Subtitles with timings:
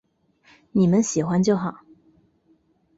[0.71, 1.81] 妳们喜欢就好